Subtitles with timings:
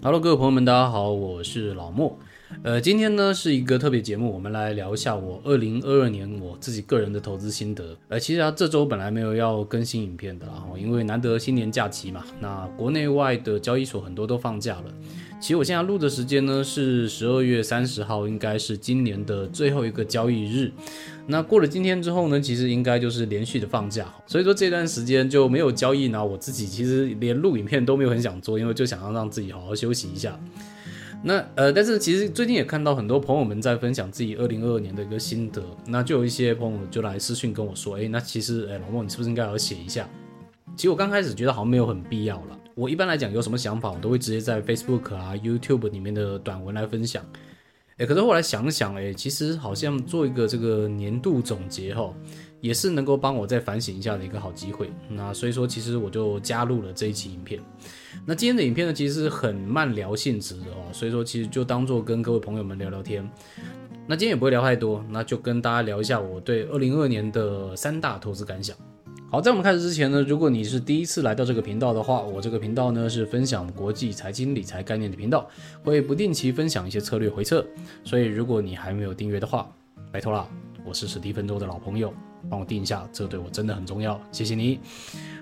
[0.00, 2.16] Hello，各位朋友们，大家好，我是老莫。
[2.62, 7.96] 呃，今天呢是一个特别节目，我们来聊一下我二零二二年我自己个人的投资心得。
[8.06, 14.84] 呃，其实啊，这周本来没有要更新影片的，然后因为难得新年假期嘛，那国内外的交易所很多都放假了。
[15.40, 20.72] 其实我现在录的时间呢是十二月三十号，应该是今年的最后一个交易日。
[21.26, 26.24] 那过了今天之后呢，其实应该就是连续的放假，所以说这段时间就没有交易呢。
[26.24, 30.38] 我自己其实连录影片都没有很想做，因为就想要让自己好好休息一下。
[31.22, 40.08] 那呃，但是其实最近也看到很多朋友们在分享自己二零二二年的一个心得，那就有一些朋友就来私讯跟我说，哎，那其实哎，老孟你是不是应该要写一下？
[40.76, 42.58] 其实我刚开始觉得好像没有很必要了。
[42.78, 47.24] 我一般来讲有什么想法，我都会直接在 Facebook 啊、YouTube 里面的短文来分享。
[47.96, 52.14] 哎，可是后来想想，哎，其实好像做一个这个年度总结哈，
[52.60, 54.92] 也是能够帮我再反省一下的一个好机会。
[55.08, 57.60] 那所以说，其实我就加入了这一期影片。
[58.24, 63.28] 那今天的影片呢，其实是很慢聊性质的哦，所以说其实就当做跟各位朋友们聊聊天。
[64.06, 68.76] 那今天也不会聊太多，那就跟大家聊一下我对二零二二年的三大投资感想。
[69.30, 75.46] 好，在我们开始之前呢，如果你是第一次来到这个频道的话，我这个频道呢是分享国际财经理财概念的频道，
[75.84, 77.62] 会不定期分享一些策略回测。
[78.02, 79.70] 所以如果你还没有订阅的话，
[80.10, 80.48] 拜托啦，
[80.82, 82.10] 我是史蒂芬周的老朋友，
[82.48, 84.80] 帮我订一下，这对我真的很重要，谢谢你。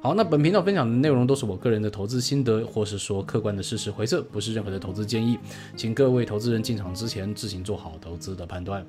[0.00, 5.36] 好，那本频道分享的内容都是我个人的投资心得，或是说客观的事实回测，不是任何的投资建议，
[5.76, 8.86] 请各位投资人进场之前自行做好投资的判断。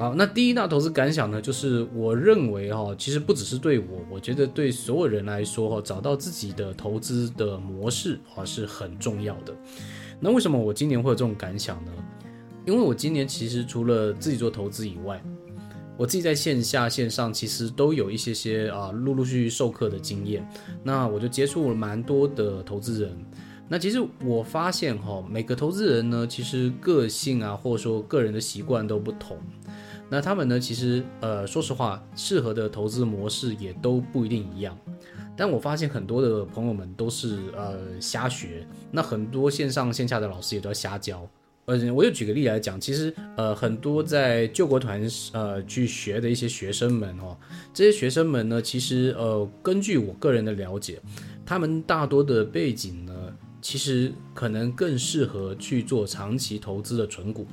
[0.00, 9.54] 好，那第一大投资感想呢，就是我认为哈，其实不只是对我，我觉得对所有人来说哈，找到自己的投资的模式啊是很重要的。
[10.18, 11.92] 那为什么我今年会有这种感想呢？
[12.64, 15.22] 因为我今年其实除了自己做投资以外，
[15.98, 20.48] 我自己在线下线上其实都有一些些啊陆陆续续授课的经验，
[20.82, 23.14] 那我就接触了蛮多的投资人。
[23.68, 29.36] 那其实我发现哈，每个投资人呢，其实个性啊，或者说个人的习惯都不同。
[30.10, 30.58] 那他们呢？
[30.58, 34.76] 其实，呃，说实话，适合的投资模式也都不一定一样。
[35.36, 41.26] 但我发现很多的朋友们都是呃瞎学，那很多线上线下的老师也都要瞎教。
[41.66, 45.00] 呃，我就举个例来讲，其实呃很多在救国团
[45.32, 47.36] 呃去学的一些学生们哦，
[47.72, 51.00] 这些学生们呢，其实呃根据我个人的了解，
[51.46, 53.12] 他们大多的背景呢，
[53.62, 57.46] 其实可能更适合去做长期投资的纯股。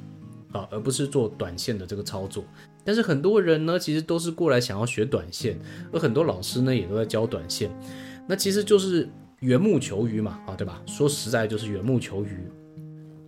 [0.57, 2.43] 啊，而不是做短线的这个操作。
[2.83, 5.59] 但是很多人呢，其实都是过来想要学短线，
[5.91, 7.69] 而很多老师呢，也都在教短线。
[8.27, 9.07] 那其实就是
[9.39, 10.81] 缘木求鱼嘛，啊，对吧？
[10.85, 12.47] 说实在就是缘木求鱼。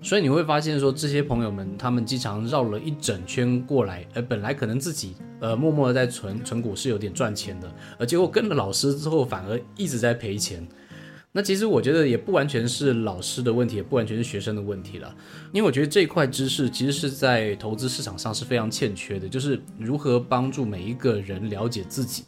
[0.02, 10.66] 所以你会发现说，这些朋友们他们经常绕了一整圈过来，而本来可能自己呃默默的在存存股是有点赚钱的，而结果跟了老师之后，反而一直在赔钱。
[11.32, 15.16] 那其实我觉得也不完全是老师的问题，也不完全是学生的问题了，
[15.52, 22.24] 因为我觉得这一块知识其实是在投资市场上是非常欠缺的，就是如何帮助每一个人了解自己。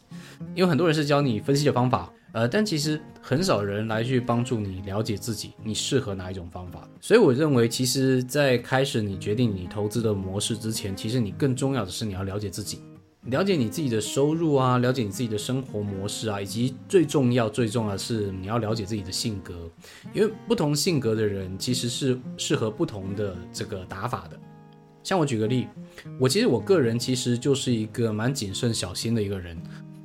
[0.54, 6.88] 因为很多人是教你分析的方法，呃，但其实很少人来去帮助你了解自己，你适合哪一种方法。
[7.00, 12.78] 所以我认为，其实，在开始你决定你投资的模式之前，其实你更重要的是你要了解自己。
[13.26, 19.70] 了解你自己的收入啊，了解你自己的生活模式啊，以及最重要、最重要的是你要了解自己的性格，
[20.12, 24.36] 因为不同性格的人其实是适合不同的这个打法的。
[25.04, 25.68] 像我举个例，
[26.18, 29.56] 我其实我个人其实就是一个蛮谨慎小心的一个人。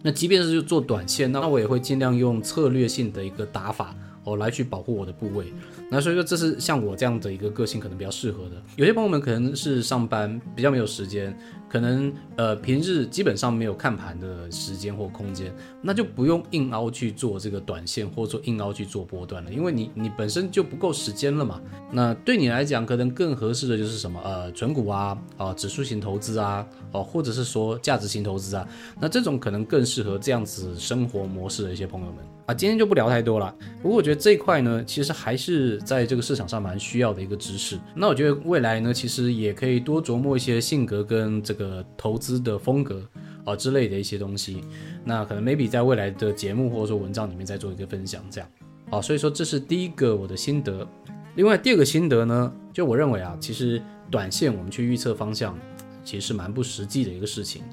[0.03, 3.95] 那即便是做短线，那我也会尽量用策略性的一个打法
[4.25, 5.51] 哦来去保护我的部位。
[5.89, 8.61] 那所以说，这是像我这样的一个个性可能比较适合的。
[8.75, 11.35] 有些朋友们可能是上班比较没有时间。
[11.69, 21.61] 可能呃平日基本上没有看盘的时间或空间，那就不用硬凹去做这个短线，或者说硬凹去做波段了，因为你你本身就不够时间了嘛。
[21.91, 28.65] 那对你来讲，可能更合适的就是什么呃纯股啊啊指数型投资啊哦，或者是说价值型投资啊，
[28.97, 32.53] 那这种可能更适合这样子生活模式的一些朋友们啊。
[32.53, 33.53] 今天就不聊太多了。
[33.81, 37.77] 不过我觉得这一块呢，其实还是在这个市场上蛮需要的一个知识。
[37.93, 41.53] 那我觉得未来呢，其实也可以多琢磨一些性格跟这。
[41.56, 43.05] 个个投资的风格
[43.43, 44.61] 啊之类的一些东西，
[45.03, 48.49] 那可能 maybe 在未来的节目或者说文章里面再做一个分享，这样
[48.89, 50.87] 好，所以说这是第一个我的心得。
[51.35, 55.57] 另外第二个心得呢，就我认为啊，其实短线我们去预测方向，
[56.03, 57.63] 其实是蛮不实际的一个事情。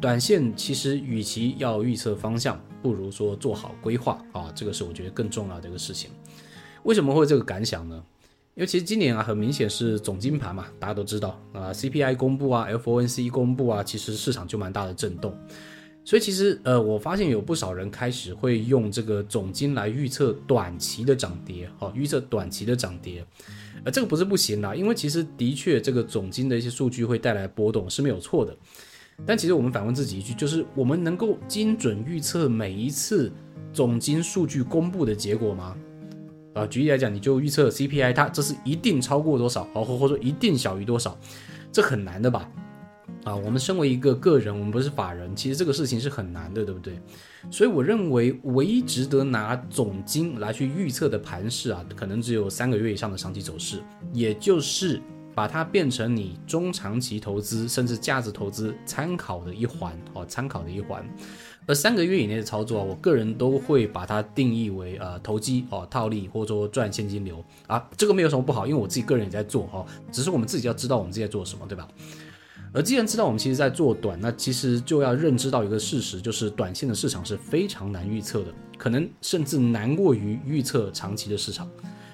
[0.00, 6.10] 短线其实与其要预测方向，不如说做好规划啊，这个是我觉得更重要的一个事情。
[6.82, 8.02] 为什么会这个感想呢？
[8.54, 15.34] 因为其实今年啊，很明显是总金盘嘛，大家都知道啊，CPI 公布啊，FOMC 公布啊，其实市场就蛮大的震动。
[16.04, 23.24] 所以其实呃，我发现有不少人开始会用这个总金来预测短期的涨跌，好，预测短期的涨跌，
[23.84, 28.54] 呃，这个不是不行啦，因为其实的确这个总金的一些数据会带来波动是没有错的。
[29.24, 33.32] 但其实我们反问自己一句，就是我们能够精准预测每一次
[33.72, 35.74] 总金数据公布的结果吗？
[36.54, 41.18] 啊，举例来讲，你就预测 CPI 它这是一定超过多少，或或者说一定小于多少，
[41.72, 42.48] 这很难的吧？
[43.24, 47.00] 啊，我们身为一个个人，我们不是法人，其实这个事情是很难的，对不对？
[47.50, 53.82] 所以我认为唯一值得拿总金来去预测的盘势啊，可能只有三个月以上的长期走势，
[54.12, 55.00] 也就是
[55.34, 61.04] 把它变成你中长期投资甚至价值投资参考的一环哦，参考的一环。
[61.66, 71.86] 而三个月以内的操作啊，我个人都会把它定义为呃投机哦，套利或者说赚现金流啊，这个没有什么不好，因为我自己个人也在做哈，只是我们自己要知道我们自己在做什么，对吧？
[72.74, 78.46] 而既然知道我们其实在做短，那其实就要认知到一个事实，就是短线的市场是非常难预测的，
[78.78, 81.68] 可能甚至难过于预测长期的市场。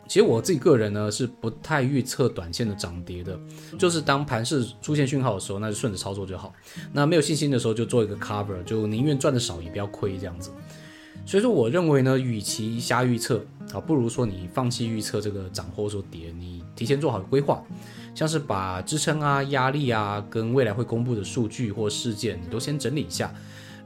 [0.08, 3.38] 其实我自己个人呢是不太预测短线的涨跌的，
[3.78, 6.52] 就是当盘势出现讯号的时候，那就顺着操作就好。
[6.92, 10.50] 那没有信心的时候就做一个 cover，就宁愿赚的少也不要亏这样子。
[11.26, 13.44] 所以说，我认为呢，与其瞎预测
[13.74, 17.62] 啊，不如说你放弃预测这个涨或者说跌，你提前做好规划。
[18.14, 23.32] 像是把支撑啊、压力啊，跟未来会公布的数据或事件，你都先整理一下，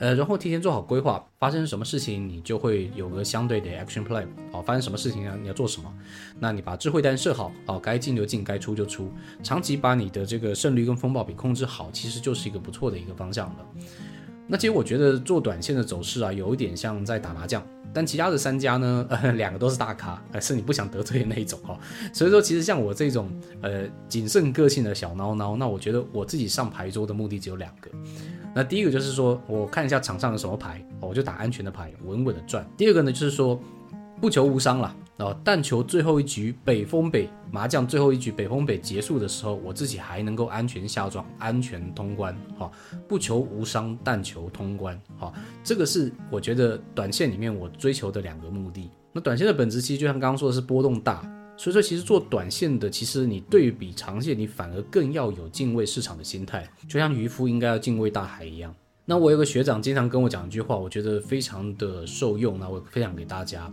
[0.03, 5.39] 呃，然后提前做好规划，发生什么事情你就会有个相对的 action plan，好，发生什么事情啊？
[5.41, 5.89] 你要做什么？
[6.41, 9.13] 那你把智慧单设好，好，该进就进，该出就出，
[9.45, 13.57] 长期把你的这个胜率跟风暴比控制好，其实就是一个不错的一个方向了。
[14.49, 17.65] 那其实我觉得做短线的走势啊，有一点像在打麻将。
[17.95, 19.07] 但其他的三家呢，
[19.37, 21.79] 两个都是大咖，呃，是你不想得罪的那一种哈。
[22.13, 27.91] 所以说，其实像我这种呃谨慎个性的小孬孬，那我觉得我自己上牌桌的目的只有两个。
[28.55, 32.67] 那第一个就是说我看一下场上有什么牌，我就打安全的牌，稳稳的赚。
[32.77, 33.59] 第二个呢，就是说
[34.21, 34.95] 不求无伤了。
[35.19, 42.37] 哦，但求最后一局北风北麻将最后一局北风北结束的时候，我自己还能够安全下庄、安全通关。
[42.59, 42.69] 哈，
[43.07, 45.01] 不求无伤，但求通关。
[45.19, 45.33] 哈，
[45.63, 48.91] 这个是我觉得短线里面我追求的两个目的。
[49.13, 51.23] 那短线的本质其实就像刚刚说的是波动大，
[51.57, 58.75] 所以说其实做短线的，其实你对比长线，你反而更要有敬畏市场的心态，就像渔夫应该要敬畏大海一样。
[59.05, 63.73] 那我有个学长经常跟我讲一句话，我觉得非常的受用，那我分享给大家，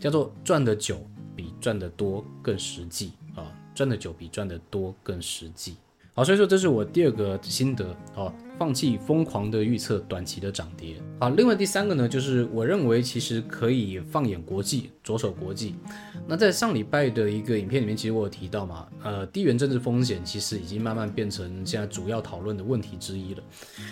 [0.00, 1.04] 叫做赚的久
[1.36, 5.76] 比赚的多更实际啊，赚的久比赚的多更实际。
[6.14, 8.32] 好，所以说这是我第二个心得哦，
[8.62, 10.94] 放弃疯狂的预测短期的涨跌。
[11.18, 15.74] 好，另外第三个呢，就是我认为其实可以放眼国际，着手国际。
[16.28, 23.42] 那在上礼拜的一个影片里面，其实我有提到嘛，呃，地缘政治风险其实已经慢慢变成现在主要讨论的问题之一了。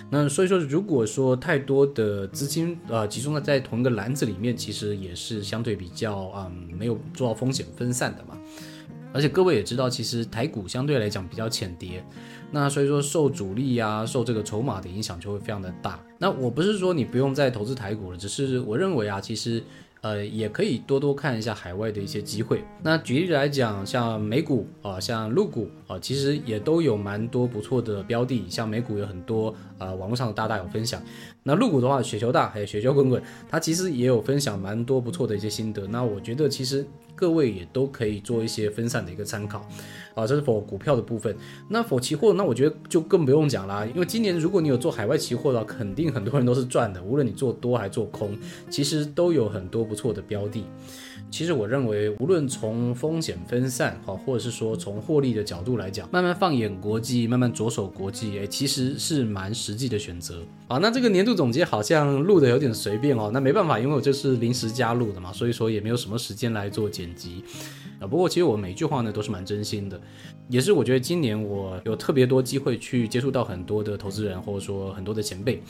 [0.08, 8.38] 那所以说，如果说太多的资金呃集中在同一个篮子里面，其实也是相对比较嗯没有做到风险分散的嘛。
[9.12, 12.04] 而且各位也知道，其实台股相对来讲比较浅跌，
[12.50, 15.98] 那所以说受主力呀、受这个筹码的影响就会非常的大。
[16.18, 19.62] 那我不是说你不用再投资台股了，只是我认为啊，其实
[20.00, 22.64] 呃也可以多多看一下海外的一些机会。
[22.82, 28.44] 那举例来讲，像美股啊、像陆股啊，其实也都有蛮多不错的标的。
[28.48, 31.02] 像美股有很多呃网络上的大大有分享，
[31.42, 35.86] 那陆股的话，雪球大还有雪球滚滚，它其实也有分享蛮多不错的一些心得。
[35.86, 36.86] 那我觉得其实。
[37.16, 39.58] 各位也都可以做一些分散的一个参考，
[40.14, 41.36] 啊，这是否股票的部分。
[41.68, 48.34] 那否期货，那我觉得就更不用讲啦，因为今年如果你有做海外期货的话，肯定很多人都是赚的，无论你做多还做空，
[48.70, 50.64] 其实都有很多不错的标的。
[51.32, 60.42] 其实我认为，无论从风险分散哈，或者是说从获利的角度来讲，慢慢放眼国际，慢慢着手国际，哎，其实是蛮实际的选择。
[60.68, 67.44] 好，那这个年度总结好像录的有点随便哦，那没办法，因为我这是临时加入的嘛，所以说也没有什么时间来做剪辑
[68.00, 68.06] 啊。
[68.06, 70.00] 不过其实我每一句话呢都是蛮真心的，
[70.48, 75.62] 也是我觉得今年我有特别多机会去接触到很多的投资人，或者说很多的前辈。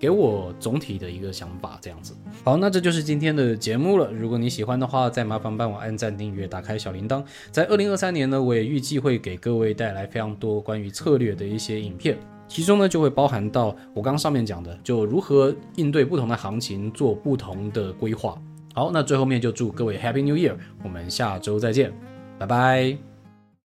[0.00, 2.12] 给我总体的一个想法，这样子。
[2.44, 4.10] 好，那这就是今天的节目了。
[4.12, 7.24] 如果你喜欢的话，再麻烦帮我按赞、订阅、打开小铃铛。
[7.52, 18.36] 在二零二三年呢，我也预计会给各位带来非常多关于策略的一些影片，其中呢就会包含到我刚上面讲的，就如何应对不同的行情，做不同的规划。
[18.76, 20.54] 好，那最后面就祝各位 Happy New Year，
[20.84, 21.90] 我们下周再见，
[22.38, 23.15] 拜拜。